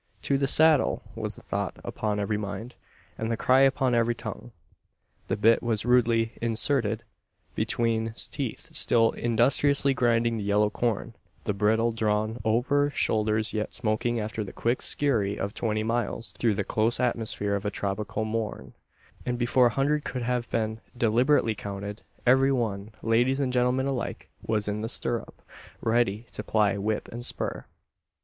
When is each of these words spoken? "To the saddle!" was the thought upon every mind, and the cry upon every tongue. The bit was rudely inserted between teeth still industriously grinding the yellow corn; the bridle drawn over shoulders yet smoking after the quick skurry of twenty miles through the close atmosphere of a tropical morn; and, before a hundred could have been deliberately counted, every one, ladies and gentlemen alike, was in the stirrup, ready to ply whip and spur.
"To 0.23 0.35
the 0.35 0.47
saddle!" 0.47 1.03
was 1.13 1.35
the 1.35 1.43
thought 1.43 1.77
upon 1.83 2.19
every 2.19 2.35
mind, 2.35 2.75
and 3.19 3.31
the 3.31 3.37
cry 3.37 3.59
upon 3.59 3.93
every 3.93 4.15
tongue. 4.15 4.51
The 5.27 5.37
bit 5.37 5.61
was 5.61 5.85
rudely 5.85 6.39
inserted 6.41 7.03
between 7.53 8.15
teeth 8.15 8.69
still 8.75 9.11
industriously 9.11 9.93
grinding 9.93 10.37
the 10.37 10.43
yellow 10.43 10.71
corn; 10.71 11.13
the 11.43 11.53
bridle 11.53 11.91
drawn 11.91 12.39
over 12.43 12.89
shoulders 12.89 13.53
yet 13.53 13.75
smoking 13.75 14.19
after 14.19 14.43
the 14.43 14.51
quick 14.51 14.79
skurry 14.81 15.37
of 15.37 15.53
twenty 15.53 15.83
miles 15.83 16.31
through 16.31 16.55
the 16.55 16.63
close 16.63 16.99
atmosphere 16.99 17.53
of 17.53 17.63
a 17.63 17.69
tropical 17.69 18.25
morn; 18.25 18.73
and, 19.23 19.37
before 19.37 19.67
a 19.67 19.77
hundred 19.77 20.03
could 20.03 20.23
have 20.23 20.49
been 20.49 20.81
deliberately 20.97 21.53
counted, 21.53 22.01
every 22.25 22.51
one, 22.51 22.89
ladies 23.03 23.39
and 23.39 23.53
gentlemen 23.53 23.85
alike, 23.85 24.31
was 24.41 24.67
in 24.67 24.81
the 24.81 24.89
stirrup, 24.89 25.43
ready 25.79 26.25
to 26.31 26.41
ply 26.41 26.75
whip 26.75 27.07
and 27.09 27.23
spur. 27.23 27.65